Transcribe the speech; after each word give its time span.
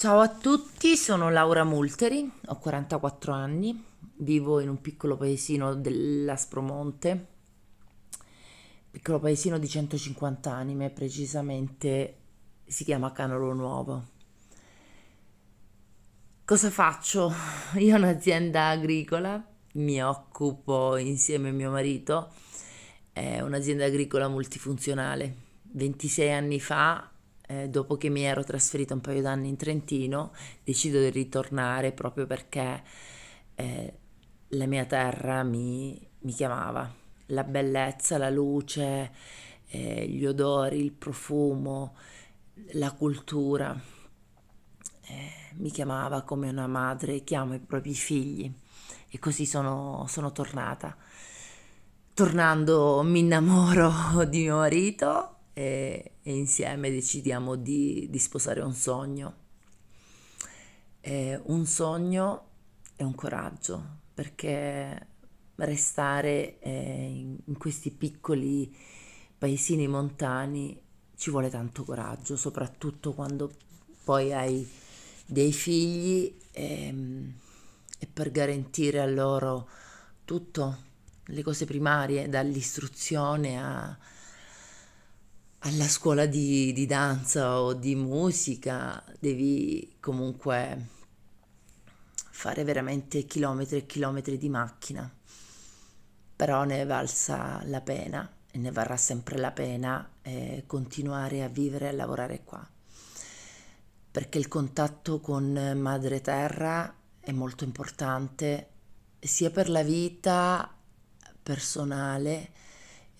Ciao 0.00 0.20
a 0.20 0.30
tutti, 0.30 0.96
sono 0.96 1.28
Laura 1.28 1.62
Multeri, 1.62 2.26
ho 2.46 2.56
44 2.56 3.34
anni, 3.34 3.84
vivo 4.16 4.58
in 4.60 4.70
un 4.70 4.80
piccolo 4.80 5.18
paesino 5.18 5.74
dell'Aspromonte, 5.74 7.26
piccolo 8.90 9.18
paesino 9.18 9.58
di 9.58 9.68
150 9.68 10.50
anime, 10.50 10.88
precisamente 10.88 12.16
si 12.64 12.84
chiama 12.84 13.12
Canolo 13.12 13.52
Nuovo. 13.52 14.04
Cosa 16.46 16.70
faccio? 16.70 17.30
Io 17.76 17.94
ho 17.94 17.98
un'azienda 17.98 18.68
agricola, 18.68 19.46
mi 19.72 20.02
occupo 20.02 20.96
insieme 20.96 21.50
a 21.50 21.52
mio 21.52 21.70
marito, 21.70 22.32
è 23.12 23.40
un'azienda 23.40 23.84
agricola 23.84 24.28
multifunzionale. 24.28 25.48
26 25.72 26.32
anni 26.32 26.58
fa 26.58 27.10
eh, 27.50 27.68
dopo 27.68 27.96
che 27.96 28.08
mi 28.10 28.22
ero 28.22 28.44
trasferita 28.44 28.94
un 28.94 29.00
paio 29.00 29.22
d'anni 29.22 29.48
in 29.48 29.56
Trentino, 29.56 30.32
decido 30.62 31.00
di 31.00 31.10
ritornare 31.10 31.90
proprio 31.90 32.24
perché 32.24 32.82
eh, 33.56 33.94
la 34.50 34.66
mia 34.66 34.84
terra 34.84 35.42
mi, 35.42 36.00
mi, 36.20 36.32
chiamava. 36.32 36.88
La 37.26 37.42
bellezza, 37.42 38.18
la 38.18 38.30
luce, 38.30 39.12
eh, 39.66 40.06
gli 40.06 40.24
odori, 40.24 40.80
il 40.80 40.92
profumo, 40.92 41.96
la 42.74 42.92
cultura. 42.92 43.78
Eh, 45.06 45.32
mi 45.54 45.70
chiamava 45.70 46.22
come 46.22 46.48
una 46.48 46.68
madre 46.68 47.24
chiama 47.24 47.56
i 47.56 47.60
propri 47.60 47.94
figli 47.94 48.52
e 49.08 49.18
così 49.18 49.44
sono, 49.44 50.04
sono 50.08 50.30
tornata. 50.30 50.96
Tornando 52.14 53.02
mi 53.02 53.20
innamoro 53.20 53.90
di 54.30 54.42
mio 54.42 54.58
marito 54.58 55.38
e, 55.52 56.12
e 56.22 56.32
insieme 56.34 56.90
decidiamo 56.90 57.56
di, 57.56 58.06
di, 58.10 58.18
sposare 58.18 58.60
un 58.60 58.74
sogno. 58.74 59.34
E 61.00 61.40
un 61.44 61.66
sogno 61.66 62.48
è 62.96 63.02
un 63.02 63.14
coraggio 63.14 63.98
perché 64.14 65.06
restare 65.56 66.58
eh, 66.60 67.36
in, 67.44 67.56
questi 67.58 67.90
piccoli 67.90 68.74
paesini 69.36 69.86
montani 69.88 70.78
ci 71.16 71.30
vuole 71.30 71.50
tanto 71.50 71.84
coraggio, 71.84 72.36
soprattutto 72.36 73.12
quando 73.12 73.50
poi 74.04 74.32
hai 74.32 74.68
dei 75.26 75.52
figli 75.52 76.36
e, 76.52 76.86
ehm, 76.86 77.34
e 77.98 78.06
per 78.06 78.30
garantire 78.30 79.00
a 79.00 79.06
loro 79.06 79.68
tutto, 80.24 80.88
le 81.24 81.42
cose 81.42 81.66
primarie, 81.66 82.28
dall'istruzione 82.28 83.62
a, 83.62 83.96
alla 85.60 85.88
scuola 85.88 86.26
di, 86.26 86.72
di 86.72 86.86
danza 86.86 87.60
o 87.60 87.74
di 87.74 87.94
musica 87.94 89.02
devi 89.18 89.96
comunque 90.00 90.86
fare 92.14 92.64
veramente 92.64 93.24
chilometri 93.24 93.78
e 93.78 93.86
chilometri 93.86 94.38
di 94.38 94.48
macchina, 94.48 95.10
però 96.36 96.64
ne 96.64 96.80
è 96.80 96.86
valsa 96.86 97.60
la 97.64 97.82
pena 97.82 98.26
e 98.50 98.56
ne 98.56 98.70
varrà 98.70 98.96
sempre 98.96 99.36
la 99.36 99.50
pena 99.50 100.08
eh, 100.22 100.64
continuare 100.66 101.42
a 101.42 101.48
vivere 101.48 101.86
e 101.86 101.88
a 101.88 101.92
lavorare 101.92 102.42
qua, 102.42 102.66
perché 104.10 104.38
il 104.38 104.48
contatto 104.48 105.20
con 105.20 105.52
Madre 105.76 106.22
Terra 106.22 106.94
è 107.20 107.32
molto 107.32 107.64
importante 107.64 108.68
sia 109.18 109.50
per 109.50 109.68
la 109.68 109.82
vita 109.82 110.74
personale, 111.42 112.52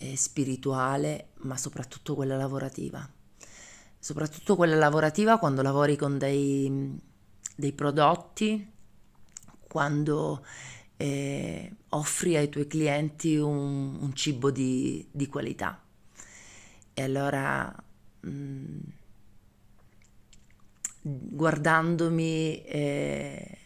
eh, 0.00 0.16
spirituale, 0.16 1.28
ma 1.42 1.56
soprattutto 1.56 2.14
quella 2.14 2.36
lavorativa. 2.36 3.06
Soprattutto 3.98 4.56
quella 4.56 4.76
lavorativa 4.76 5.38
quando 5.38 5.60
lavori 5.60 5.96
con 5.96 6.16
dei, 6.16 6.98
dei 7.54 7.72
prodotti, 7.72 8.66
quando 9.60 10.44
eh, 10.96 11.72
offri 11.90 12.36
ai 12.36 12.48
tuoi 12.48 12.66
clienti 12.66 13.36
un, 13.36 13.98
un 14.00 14.14
cibo 14.14 14.50
di, 14.50 15.06
di, 15.10 15.26
qualità. 15.26 15.82
E 16.94 17.02
allora 17.02 17.70
mh, 18.20 18.30
mm, 18.30 18.78
guardandomi 21.02 22.64
eh, 22.64 23.58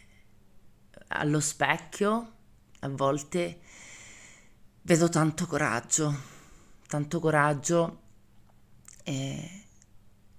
allo 1.07 1.39
specchio, 1.39 2.33
a 2.79 2.89
volte 2.89 3.59
vedo 4.85 5.09
tanto 5.09 5.47
coraggio, 5.47 6.15
tanto 6.87 7.19
coraggio 7.19 8.01
e, 9.03 9.63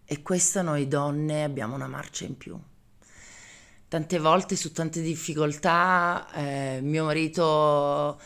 e 0.04 0.22
questa 0.22 0.62
noi 0.62 0.86
donne 0.86 1.42
abbiamo 1.42 1.74
una 1.74 1.88
marcia 1.88 2.26
in 2.26 2.36
più. 2.36 2.56
Tante 3.88 4.18
volte 4.18 4.54
su 4.54 4.72
tante 4.72 5.00
difficoltà 5.00 6.28
eh, 6.32 6.80
mio 6.80 7.04
marito 7.04 8.20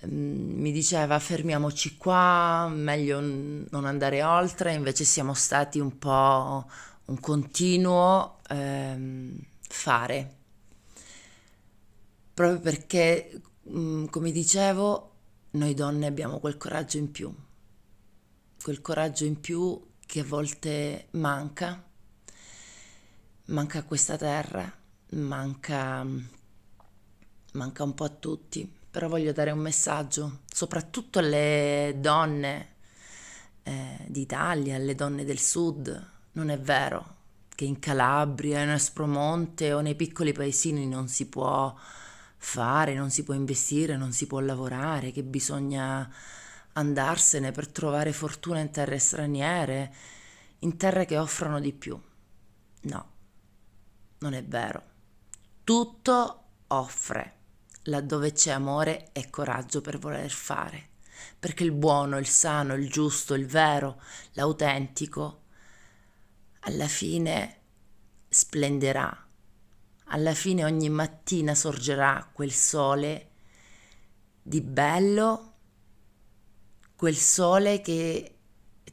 eh, 0.00 0.06
mi 0.06 0.72
diceva 0.72 1.18
fermiamoci 1.18 1.96
qua, 1.96 2.68
meglio 2.70 3.20
non 3.20 3.84
andare 3.86 4.22
oltre, 4.22 4.74
invece 4.74 5.04
siamo 5.04 5.32
stati 5.32 5.80
un 5.80 5.98
po' 5.98 6.70
un 7.06 7.20
continuo 7.20 8.40
eh, 8.48 9.38
fare, 9.68 10.34
proprio 12.34 12.60
perché, 12.60 13.40
mh, 13.62 13.78
mm, 13.78 14.04
come 14.06 14.32
dicevo, 14.32 15.15
noi 15.56 15.74
donne 15.74 16.06
abbiamo 16.06 16.38
quel 16.38 16.56
coraggio 16.56 16.98
in 16.98 17.10
più, 17.10 17.34
quel 18.62 18.80
coraggio 18.80 19.24
in 19.24 19.40
più 19.40 19.80
che 20.04 20.20
a 20.20 20.24
volte 20.24 21.08
manca, 21.12 21.82
manca 23.46 23.78
a 23.78 23.84
questa 23.84 24.16
terra, 24.16 24.70
manca, 25.10 26.06
manca 27.52 27.82
un 27.82 27.94
po' 27.94 28.04
a 28.04 28.08
tutti, 28.08 28.70
però 28.90 29.08
voglio 29.08 29.32
dare 29.32 29.50
un 29.50 29.58
messaggio, 29.58 30.40
soprattutto 30.46 31.18
alle 31.18 31.96
donne 31.98 32.74
eh, 33.62 34.04
d'Italia, 34.06 34.76
alle 34.76 34.94
donne 34.94 35.24
del 35.24 35.38
sud, 35.38 36.10
non 36.32 36.50
è 36.50 36.58
vero 36.58 37.14
che 37.54 37.64
in 37.64 37.78
Calabria, 37.78 38.62
in 38.62 38.68
Espromonte 38.68 39.72
o 39.72 39.80
nei 39.80 39.94
piccoli 39.94 40.32
paesini 40.32 40.86
non 40.86 41.08
si 41.08 41.26
può 41.26 41.74
fare, 42.36 42.94
non 42.94 43.10
si 43.10 43.22
può 43.22 43.34
investire, 43.34 43.96
non 43.96 44.12
si 44.12 44.26
può 44.26 44.40
lavorare, 44.40 45.12
che 45.12 45.22
bisogna 45.22 46.10
andarsene 46.72 47.52
per 47.52 47.68
trovare 47.68 48.12
fortuna 48.12 48.60
in 48.60 48.70
terre 48.70 48.98
straniere, 48.98 49.94
in 50.60 50.76
terre 50.76 51.06
che 51.06 51.18
offrono 51.18 51.60
di 51.60 51.72
più. 51.72 52.00
No, 52.82 53.10
non 54.18 54.34
è 54.34 54.44
vero. 54.44 54.82
Tutto 55.64 56.42
offre 56.68 57.34
laddove 57.84 58.32
c'è 58.32 58.50
amore 58.50 59.10
e 59.12 59.30
coraggio 59.30 59.80
per 59.80 59.98
voler 59.98 60.30
fare, 60.30 60.90
perché 61.38 61.64
il 61.64 61.72
buono, 61.72 62.18
il 62.18 62.26
sano, 62.26 62.74
il 62.74 62.90
giusto, 62.90 63.34
il 63.34 63.46
vero, 63.46 64.00
l'autentico, 64.32 65.42
alla 66.60 66.88
fine 66.88 67.60
splenderà 68.28 69.25
alla 70.08 70.34
fine 70.34 70.64
ogni 70.64 70.88
mattina 70.88 71.54
sorgerà 71.54 72.28
quel 72.32 72.52
sole 72.52 73.30
di 74.42 74.60
bello, 74.60 75.54
quel 76.94 77.16
sole 77.16 77.80
che 77.80 78.36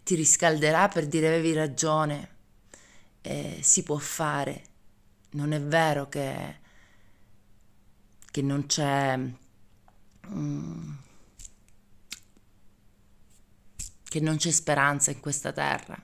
ti 0.04 0.16
riscalderà 0.16 0.88
per 0.88 1.08
dire 1.08 1.28
avevi 1.28 1.54
ragione, 1.54 2.30
eh, 3.22 3.60
si 3.62 3.84
può 3.84 3.98
fare, 3.98 4.64
non 5.32 5.52
è 5.52 5.62
vero 5.62 6.10
che, 6.10 6.60
che 8.32 8.42
non 8.42 8.66
c'è... 8.66 9.18
Mm, 10.28 10.92
che 14.14 14.20
non 14.20 14.38
c'è 14.38 14.52
speranza 14.52 15.10
in 15.10 15.20
questa 15.20 15.52
terra. 15.52 16.00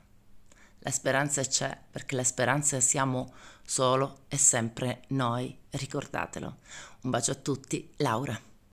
La 0.90 0.96
speranza 0.96 1.44
c'è 1.44 1.78
perché 1.92 2.16
la 2.16 2.24
speranza 2.24 2.80
siamo 2.80 3.32
solo 3.64 4.22
e 4.28 4.38
sempre 4.38 5.04
noi, 5.10 5.56
ricordatelo. 5.70 6.56
Un 7.02 7.10
bacio 7.12 7.30
a 7.30 7.36
tutti, 7.36 7.94
Laura. 7.98 8.49